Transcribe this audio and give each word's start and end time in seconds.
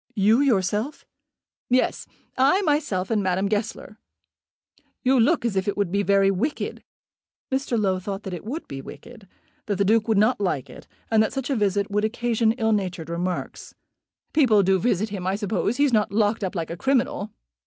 "You, 0.15 0.39
yourself?" 0.41 1.05
"Yes; 1.69 2.07
I 2.35 2.63
myself, 2.63 3.11
and 3.11 3.21
Madame 3.21 3.47
Goesler. 3.47 3.99
You 5.03 5.19
look 5.19 5.45
as 5.45 5.55
if 5.55 5.67
it 5.67 5.77
would 5.77 5.91
be 5.91 6.01
very 6.01 6.31
wicked." 6.31 6.83
Mr. 7.51 7.79
Low 7.79 7.99
thought 7.99 8.23
that 8.23 8.33
it 8.33 8.43
would 8.43 8.67
be 8.67 8.81
wicked; 8.81 9.27
that 9.67 9.75
the 9.75 9.85
Duke 9.85 10.07
would 10.07 10.17
not 10.17 10.41
like 10.41 10.71
it; 10.71 10.87
and 11.11 11.21
that 11.21 11.33
such 11.33 11.51
a 11.51 11.55
visit 11.55 11.91
would 11.91 12.03
occasion 12.03 12.53
ill 12.53 12.71
natured 12.71 13.11
remarks. 13.11 13.75
"People 14.33 14.63
do 14.63 14.79
visit 14.79 15.09
him, 15.09 15.27
I 15.27 15.35
suppose. 15.35 15.77
He's 15.77 15.93
not 15.93 16.11
locked 16.11 16.43
up 16.43 16.55
like 16.55 16.71
a 16.71 16.77
criminal." 16.77 17.29